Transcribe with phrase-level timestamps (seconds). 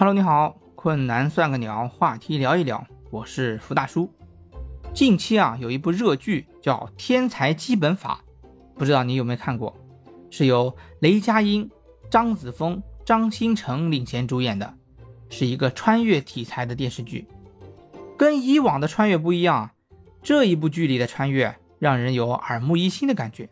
[0.00, 4.08] Hello，你好，困难算个鸟，话题聊一聊，我是福大叔。
[4.94, 8.20] 近期啊，有一部热剧叫《天才基本法》，
[8.78, 9.76] 不知道你有没有看过？
[10.30, 11.68] 是由雷佳音、
[12.08, 14.72] 张子枫、张新成领衔主演的，
[15.30, 17.26] 是一个穿越题材的电视剧。
[18.16, 19.68] 跟以往的穿越不一样，
[20.22, 23.46] 这一部剧里的穿越让人有耳目一新的感觉。《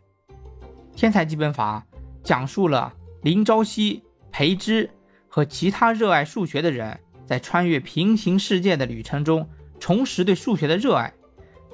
[0.94, 1.84] 天才基本法》
[2.22, 4.88] 讲述了林朝夕、裴之。
[5.36, 9.46] 和其他热爱数学的人在穿越平行世界的旅程中，
[9.78, 11.12] 重拾对数学的热爱，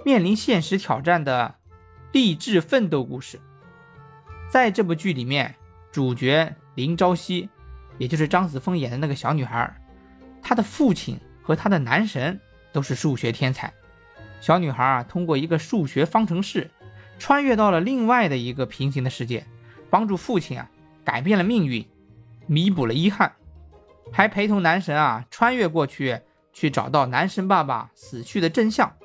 [0.05, 1.55] 面临现实挑战的
[2.11, 3.39] 励志奋斗故事。
[4.51, 5.55] 在这部剧里面，
[5.93, 7.49] 主角林朝夕，
[7.99, 9.73] 也就是张子枫演的那个小女孩，
[10.43, 12.41] 她的父亲和她的男神
[12.73, 13.73] 都是数学天才。
[14.41, 16.69] 小女孩啊，通过一个数学方程式，
[17.17, 19.47] 穿越到了另外的一个平行的世界，
[19.89, 20.69] 帮助父亲啊
[21.05, 21.87] 改变了命运，
[22.49, 23.33] 弥补了遗憾。
[24.11, 26.21] 还陪同男神啊穿越过去，
[26.53, 28.97] 去找到男神爸爸死去的真相，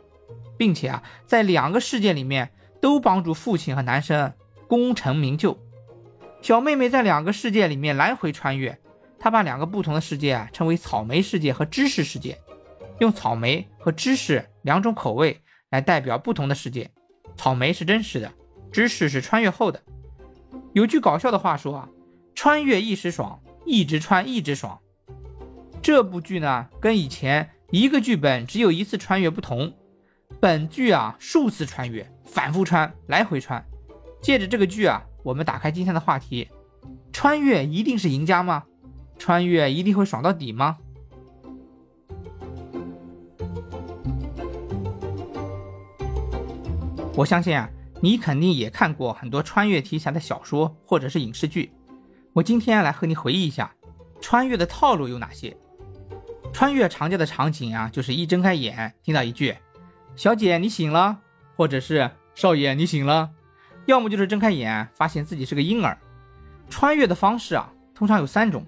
[0.58, 4.34] 并且啊在两个世界里面都帮助父亲和男神
[4.68, 5.58] 功成名就。
[6.42, 8.80] 小妹妹在两个世界里面来回穿越，
[9.20, 12.40] 她把两个不同的世界啊称为草莓世界和芝士世界，
[13.00, 16.92] 用草莓和芝士两种口味来代表不同的世界。
[17.36, 18.31] 草莓是真实的，
[18.72, 19.81] 芝士是穿越后的。
[20.73, 21.90] 有句搞笑的话说啊，
[22.36, 24.80] 穿越一时爽，一直穿一直爽。
[25.81, 29.73] 这部剧呢，跟以前一个剧本只有一次穿越不同，
[30.39, 33.64] 本剧啊数次穿越，反复穿，来回穿。
[34.22, 36.47] 借着这个剧啊，我们打开今天的话题：
[37.14, 38.64] 穿越一定是赢家吗？
[39.17, 40.78] 穿越一定会爽到底吗？
[47.16, 47.69] 我相信啊，
[48.02, 51.72] 你肯定也看过很多穿越题材的小说或者是影视剧。
[52.34, 53.73] 我今天来和你回忆一下，
[54.19, 55.58] 穿越的套路有哪些。
[56.58, 59.56] 穿越常见的场景啊，就是一睁开眼听到一句
[60.18, 61.19] “小姐你醒了”，
[61.56, 63.29] 或者是“少爷你醒了”，
[63.85, 65.96] 要么就是睁开眼发现自己是个婴儿。
[66.67, 68.66] 穿越的方式啊，通常有三种：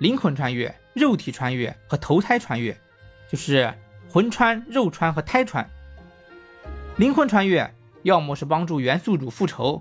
[0.00, 2.76] 灵魂穿越、肉体穿越和投胎穿越，
[3.30, 3.72] 就是
[4.08, 5.64] 魂穿、肉穿和胎穿。
[6.96, 9.80] 灵魂穿越要么是帮助元宿主复仇，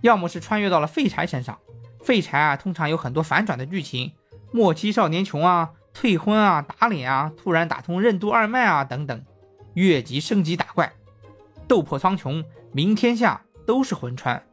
[0.00, 1.56] 要么是穿越到了废柴身上。
[2.02, 4.10] 废柴啊，通常有很多反转的剧情，
[4.50, 5.70] 末期少年穷啊。
[5.94, 9.24] 退婚啊，打脸啊，突然打通任督二脉啊，等等，
[9.74, 10.92] 越级升级打怪，
[11.68, 14.44] 斗破苍穹，名天下，都是魂穿。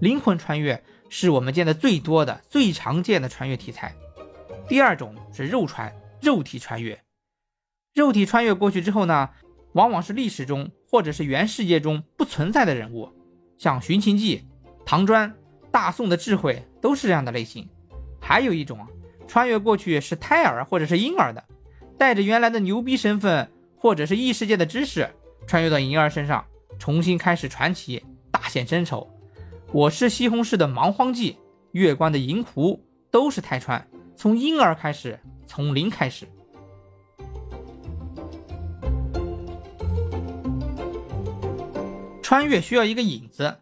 [0.00, 3.94] 灵魂穿越是我们见的最多的、最常见的穿越题材。
[4.66, 6.98] 第二种是肉穿，肉体穿越。
[7.94, 9.30] 肉体穿越过去之后呢，
[9.74, 13.12] 往往是历史中或者是原世界中不存在的人物，
[13.58, 14.38] 像《寻秦记》、
[14.84, 15.32] 唐砖、
[15.70, 17.68] 大宋的智慧都是这样的类型。
[18.20, 18.78] 还有一种。
[19.26, 21.44] 穿越过去是胎儿或者是婴儿的，
[21.98, 25.08] 带着原来的牛逼身份或者是异世界的知识，
[25.46, 26.44] 穿越到婴儿身上，
[26.78, 29.08] 重新开始传奇，大显身手。
[29.72, 31.36] 我是西红柿的蛮荒记，
[31.72, 33.86] 月光的银狐都是胎穿，
[34.16, 36.26] 从婴儿开始，从零开始。
[42.22, 43.56] 穿越需要一个引子，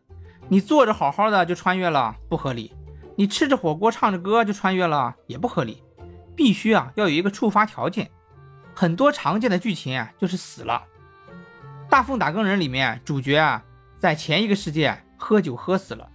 [0.49, 2.73] 你坐着好好的就穿越了，不合理。
[3.17, 5.83] 你吃着火锅唱着歌就穿越了也不合理，
[6.35, 8.11] 必须啊要有一个触发条件。
[8.75, 10.83] 很多常见的剧情啊就是死了。
[11.91, 13.63] 《大奉打更人》里面主角啊
[13.99, 16.09] 在前一个世界喝酒喝死了，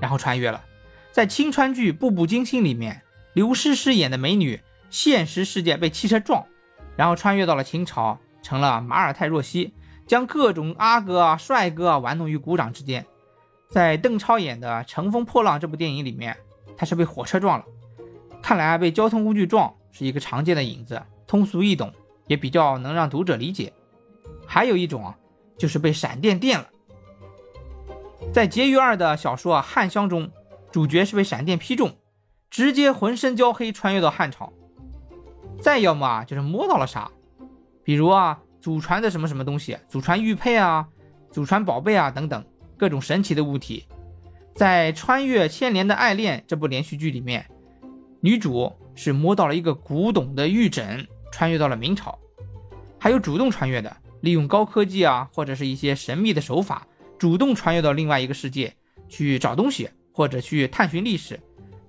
[0.00, 0.62] 然后穿越了。
[1.12, 3.02] 在青川剧《步步惊心》里面，
[3.32, 4.60] 刘诗诗演的美女
[4.90, 6.44] 现实世界被汽车撞，
[6.96, 9.72] 然后穿越到了秦朝，成了马尔泰若曦，
[10.06, 13.06] 将各种阿哥啊帅哥啊玩弄于股掌之间。
[13.68, 16.36] 在邓超演的《乘风破浪》这部电影里面，
[16.76, 17.64] 他是被火车撞了。
[18.42, 21.92] 看来啊，被交通工具撞是一个常见的影子，通俗易懂，
[22.26, 23.72] 也比较能让读者理解。
[24.46, 25.16] 还有一种啊，
[25.56, 26.68] 就是被闪电电了。
[28.32, 30.30] 在婕妤二的小说《啊《汉香》中，
[30.70, 31.96] 主角是被闪电劈中，
[32.50, 34.52] 直接浑身焦黑，穿越到汉朝。
[35.60, 37.10] 再要么啊，就是摸到了啥，
[37.82, 40.86] 比如啊，祖传的什么什么东西，祖传玉佩啊，
[41.30, 42.44] 祖传宝贝啊等等。
[42.76, 43.84] 各种神奇的物体，
[44.54, 47.44] 在《穿越千年的爱恋》这部连续剧里面，
[48.20, 52.18] 女主是摸到了一个古董的玉枕，穿越到了明朝。
[52.98, 56.86] 还有主动穿越的，利用高科技啊，或者是一些神秘的手法，
[57.18, 58.74] 主动穿越到另外一个世界
[59.08, 61.38] 去找东西，或者去探寻历史。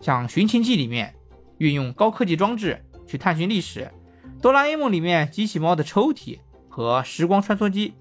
[0.02, 1.16] 像《寻秦记》里面
[1.58, 3.90] 运用高科技装置去探寻历史，
[4.42, 7.94] 《哆啦 A 梦》里面机器猫的抽屉和时光穿梭机，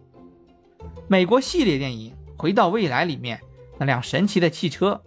[1.06, 2.14] 美国系列电影。
[2.36, 3.40] 回到未来里面
[3.78, 5.02] 那辆神奇的汽车，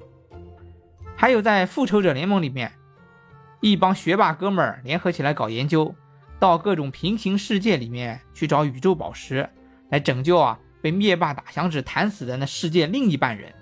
[1.15, 2.71] 还有在复仇者联盟里面，
[3.61, 5.93] 一帮学霸哥们儿联合起来搞研究，
[6.39, 9.49] 到各种平行世界里面去找宇宙宝石，
[9.89, 13.53] 来拯救啊被灭霸打响指弹死的那世界另一半人。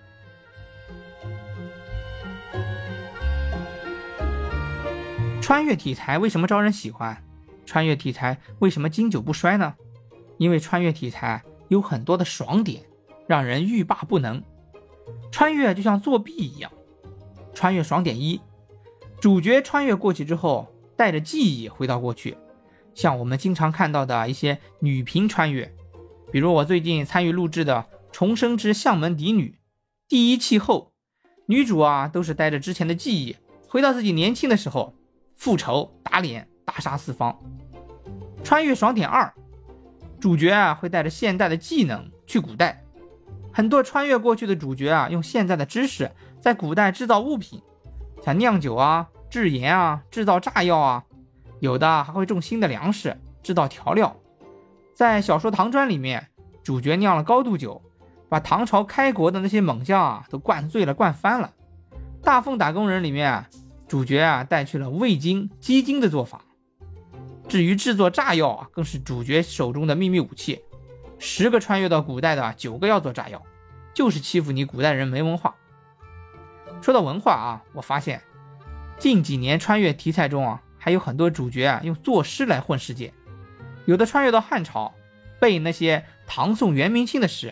[5.41, 7.23] 穿越题材为什么招人喜欢？
[7.65, 9.75] 穿越题材为什么经久不衰呢？
[10.37, 12.83] 因为穿越题材有很多的爽点，
[13.27, 14.43] 让人欲罢不能。
[15.31, 16.71] 穿越就像作弊一样。
[17.53, 18.41] 穿越爽点一，
[19.19, 22.37] 主角穿越过去之后，带着记忆回到过去，
[22.93, 25.73] 像我们经常看到的一些女频穿越，
[26.31, 29.57] 比如我最近参与录制的《重生之相门嫡女》，
[30.09, 30.91] 第一气后，
[31.45, 33.37] 女主啊都是带着之前的记忆
[33.69, 34.93] 回到自己年轻的时候。
[35.37, 37.37] 复仇、打脸、大杀四方。
[38.41, 39.33] 穿越爽点二，
[40.17, 42.84] 主角啊会带着现代的技能去古代。
[43.55, 46.11] 很多穿越过去的主角啊，用现在的知识
[46.41, 47.61] 在古代制造物品，
[48.21, 51.05] 像酿酒啊、制盐啊、制造炸药啊，
[51.61, 54.13] 有的还会种新的粮食，制造调料。
[54.93, 56.27] 在小说《唐砖》里面，
[56.63, 57.81] 主角酿了高度酒，
[58.27, 61.53] 把唐朝开国的那些猛将啊都灌醉了、灌翻了。
[62.25, 63.45] 《大奉打工人》里面。
[63.87, 66.41] 主角啊带去了味精、鸡精的做法。
[67.47, 70.59] 至于制作炸药啊，更是主角手中的秘密武器。
[71.17, 73.41] 十个穿越到古代的，九个要做炸药，
[73.93, 75.55] 就是欺负你古代人没文化。
[76.81, 78.21] 说到文化啊，我发现
[78.99, 83.13] 近几年穿越题材中啊，还有很多主角啊用作诗来混世界。
[83.85, 84.93] 有的穿越到汉朝，
[85.39, 87.51] 背那些唐宋元明清的诗；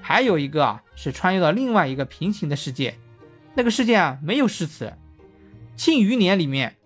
[0.00, 2.98] 还有一个啊是穿越到另外一个平行的世界，
[3.54, 4.86] 那个世界啊没有诗词。
[5.76, 6.76] 《庆余年》里面，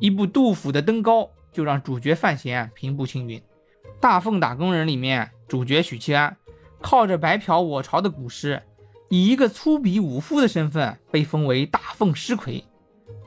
[0.00, 1.22] 一部杜甫的《登高》
[1.52, 3.38] 就让主角范闲平步青云；
[4.00, 6.36] 《大奉打工人》里面，主角许七安
[6.80, 8.62] 靠着白嫖我朝的古诗，
[9.08, 12.64] 以一个粗鄙武夫的身份被封为大奉诗魁，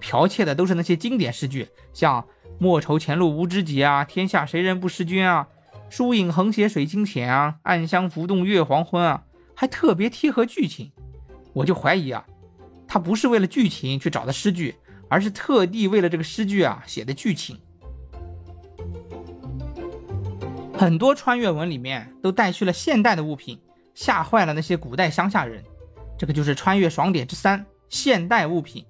[0.02, 2.26] 剽窃的都是那些经典诗句，像
[2.60, 5.48] “莫愁前路无知己”啊，“天下谁人不识君”啊
[5.90, 9.24] ，“疏影横斜水清浅”啊，“暗香浮动月黄昏”啊，
[9.56, 10.92] 还特别贴合剧情。
[11.54, 12.26] 我就怀疑啊。
[12.88, 14.76] 他不是为了剧情去找的诗句，
[15.10, 17.60] 而是特地为了这个诗句啊写的剧情。
[20.78, 23.60] 很多穿越文里面都带去了现代的物品，
[23.94, 25.64] 吓坏了那些古代乡下人。
[26.18, 28.86] 这个就是穿越爽点之三：现代物品。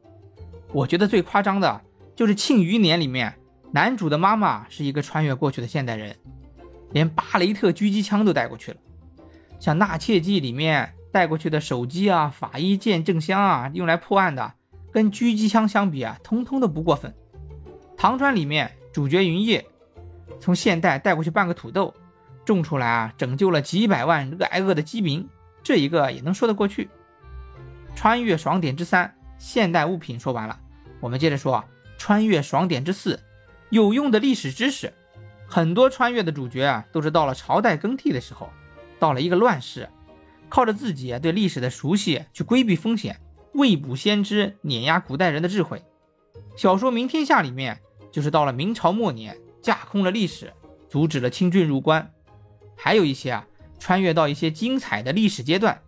[0.74, 1.82] 我觉得最夸张的
[2.16, 3.34] 就是《庆余年》里面，
[3.72, 6.16] 男主的妈妈是一个穿越过去的现代人，
[6.92, 8.78] 连巴雷特狙击枪都带过去了。
[9.60, 10.94] 像《纳妾记》里面。
[11.10, 14.54] 带过去的手机啊、法医鉴证箱啊，用来破案的，
[14.92, 17.12] 跟狙击枪相比啊，通通都不过分。
[17.96, 19.66] 唐砖里面主角云烨
[20.40, 21.94] 从现代带过去半个土豆，
[22.46, 25.28] 种出来啊，拯救了几百万挨饿的饥民，
[25.64, 26.90] 这一个也能说得过去。
[27.96, 30.60] 穿越爽点之三，现代物品说完了，
[31.00, 31.64] 我们接着说
[31.98, 33.20] 穿越爽点之四，
[33.70, 34.94] 有用的历史知识。
[35.48, 38.50] 很多穿越的主角啊，都是到了朝代更替的时候，
[39.00, 39.90] 到了一个乱世。
[40.50, 43.20] 靠着自己对历史的熟悉去规避风险，
[43.54, 45.84] 未卜先知，碾压古代人的智慧。
[46.56, 47.80] 小说《明天下》里面
[48.14, 50.54] 就是到了明朝末年，架空了历史，
[50.90, 52.12] 阻止了清军入关。
[52.76, 53.48] 还有一些啊，
[53.80, 55.82] 穿越到一些精彩的历史阶段。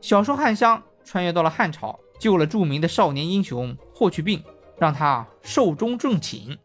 [0.00, 4.42] 小说《汉香》穿越到了汉朝，救了著名的少年英雄霍去病，
[4.78, 6.58] 让他寿终正寝。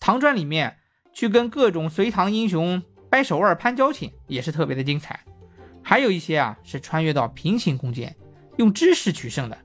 [0.00, 0.76] 唐传里面
[1.12, 5.20] 去跟各种隋唐英雄掰手腕攀交情，也是特别的精彩。
[5.82, 8.14] 还有一些啊是穿越到平行空间，
[8.56, 9.56] 用知识取胜的。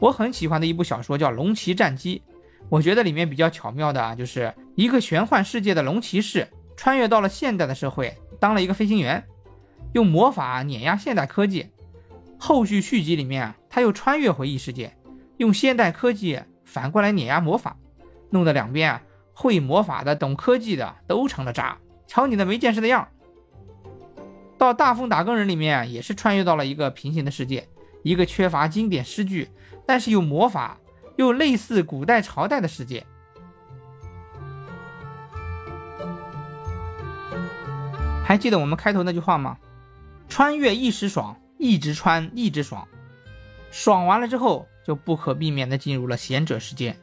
[0.00, 2.22] 我很喜欢的一部小说叫《龙骑战机》，
[2.68, 9.26] 我觉得里面比较巧妙的啊，就是一个玄幻世界的龙骑士穿越到了现代的社会，当了一个飞行员，
[9.92, 11.66] 用魔法碾压现代科技。
[12.38, 14.96] 后续续集里面，他又穿越回异世界，
[15.38, 17.76] 用现代科技反过来碾压魔法，
[18.30, 21.76] 弄得两边啊会魔法的、懂科技的都成了渣。
[22.06, 23.08] 瞧你那没见识的样！
[24.56, 27.68] 到《大风打更人》里面也是穿越到了一个平行的世界，
[28.04, 29.48] 一个缺乏经典诗句，
[29.84, 30.78] 但是有魔法
[31.16, 33.04] 又类似古代朝代的世界。
[38.28, 39.56] 还记得我们开头那句话吗？
[40.28, 42.86] 穿越一时爽，一直穿一直爽，
[43.70, 46.94] 爽完了之后就不可避免的进入了贤者时间。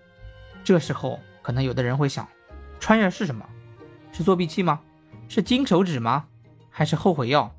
[0.63, 2.29] 这时候可能有的人会想，
[2.79, 3.43] 穿越是什么？
[4.11, 4.79] 是作弊器吗？
[5.27, 6.27] 是金手指吗？
[6.69, 7.51] 还是后悔药？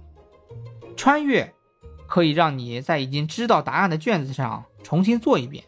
[0.96, 1.52] 穿越
[2.06, 5.64] 可以让你在已经知道答案的卷子上重新做一遍，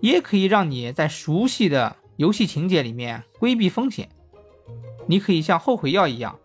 [0.00, 4.08] 也可以让你在熟悉的游戏情节里面规避风险。
[5.06, 6.38] 你可以像后悔药一样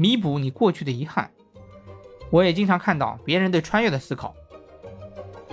[0.00, 1.30] 弥补你过去的遗憾。
[2.30, 4.34] 我也经常看到别人对穿越的思考：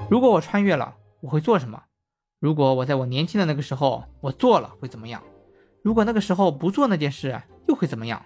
[0.10, 1.84] 如果我穿越了，我会做什么？
[2.40, 5.22] 如果我在我年轻的那个时候我做了会怎么样？
[5.84, 8.24] 如果那个时候不做那件事又会怎么样？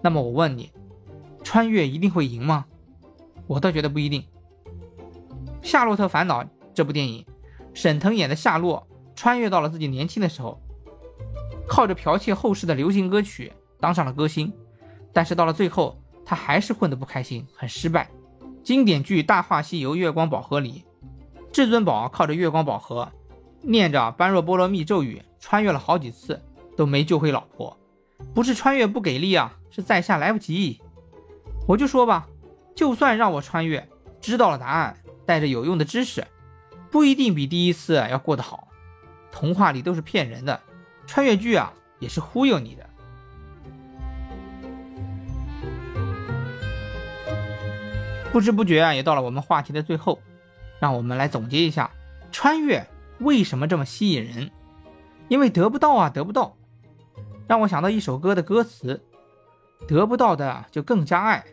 [0.00, 0.72] 那么我问你，
[1.42, 2.64] 穿越一定会赢吗？
[3.46, 4.22] 我倒觉得不一定。
[5.60, 7.22] 《夏洛特烦恼》这部电影，
[7.74, 10.58] 沈腾演的夏洛穿越到了自己年轻的时候，
[11.68, 14.50] 靠着剽窃后世的流行歌曲当上了歌星，
[15.14, 18.10] 但是到了最后，他还是混得不开心，很失败。
[18.62, 20.84] 经典剧《大话西游月光宝盒》里，
[21.52, 23.10] 至尊宝靠着月光宝盒。
[23.62, 26.42] 念着般若波罗蜜咒语，穿越了好几次
[26.76, 27.78] 都没救回老婆，
[28.34, 30.82] 不是穿越不给力啊，是在下来不及。
[31.66, 32.28] 我就说吧，
[32.74, 33.88] 就算让我穿越，
[34.20, 36.26] 知道了答案，带着有用的知识，
[36.90, 38.68] 不一定比第一次要过得好。
[39.32, 40.60] 童话里都是骗人的，
[41.06, 42.88] 穿越剧啊也是忽悠你的。
[48.34, 50.18] 不知不觉啊，也到了我们话题的最后，
[50.80, 51.88] 让我们来总结一下
[52.32, 52.84] 穿越。
[53.20, 54.50] 为什么这么吸引人？
[55.28, 56.56] 因为得不到啊，得不到，
[57.46, 59.00] 让我想到一首歌的歌词：
[59.86, 61.44] 得不到的就更加爱，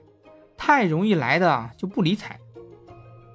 [0.58, 2.40] 太容易来的就不理睬。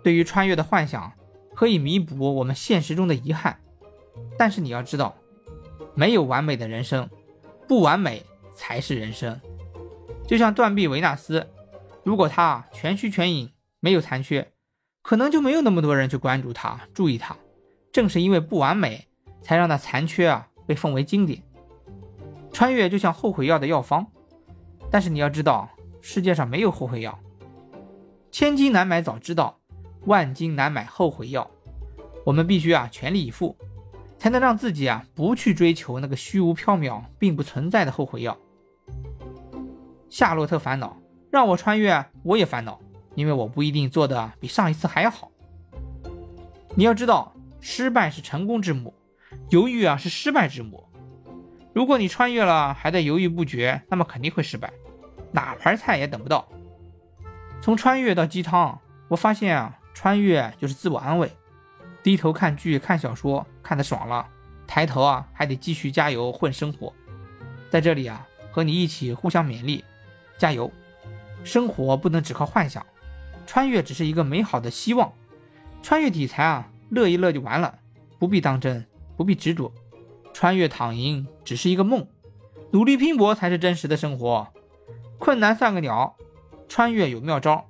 [0.02, 1.12] 对于穿越的幻想，
[1.54, 3.60] 可以弥补我们现实中的遗憾，
[4.36, 5.14] 但是你要知道，
[5.94, 7.08] 没有完美的人生，
[7.68, 8.26] 不完美
[8.56, 9.40] 才是人生。
[10.26, 11.48] 就像断臂维纳斯，
[12.06, 14.52] 如果他全虚全影，没有残缺，
[15.02, 17.36] 可能就没有那么多人去关注他，注意他。
[17.90, 19.08] 正是因为不完美，
[19.42, 21.42] 才让那残缺啊被奉为经典。
[22.52, 24.06] 穿越就像后悔药的药方，
[24.88, 25.68] 但是你要知道，
[26.00, 27.18] 世界上没有后悔药。
[28.30, 29.58] 千金难买早知道，
[30.04, 31.50] 万金难买后悔药。
[32.24, 33.56] 我们必须啊全力以赴，
[34.16, 38.38] 才能让自己啊不去追求那个虚无缥缈、并不存在的后悔药。
[40.08, 40.96] 夏洛特烦恼，
[41.36, 42.80] 让我穿越，我也烦恼，
[43.14, 45.30] 因为我不一定做的比上一次还要好。
[46.74, 47.32] 你要知道。
[47.58, 48.94] 失败是成功之母，
[49.50, 50.86] 犹豫啊是失败之母。
[51.72, 54.72] 如果你穿越了还在犹豫不决，那么肯定会失败，
[55.32, 56.46] 哪盘菜也等不到。
[57.60, 58.78] 从穿越到鸡汤，
[59.08, 61.28] 我发现啊，穿越就是自我安慰。
[62.04, 64.24] 低头看剧看小说看得爽了，
[64.64, 66.94] 抬头啊还得继续加油混生活。
[67.68, 69.84] 在这里啊，和你一起互相勉励，
[70.38, 70.70] 加油！
[71.46, 72.84] 生活不能只靠幻想，
[73.46, 75.12] 穿越只是一个美好的希望。
[75.80, 76.70] 穿越题材啊。
[76.88, 77.80] 乐一乐就完了，
[78.16, 78.86] 不必当真，
[79.16, 79.72] 不必执着。
[80.32, 82.06] 穿越躺赢只是一个梦，
[82.70, 84.46] 努力拼搏才是真实的生活。
[85.18, 86.16] 困难算个鸟，
[86.68, 87.66] 穿越有妙招。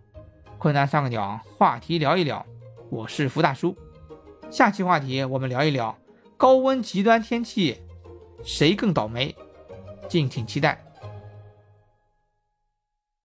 [0.59, 2.45] 困难算个鸟，话题聊一聊。
[2.90, 3.75] 我是福大叔，
[4.50, 5.97] 下期话题我们聊一聊
[6.37, 7.78] 高温极端天气，
[8.45, 9.35] 谁更倒霉？
[10.11, 10.86] 敬请期待。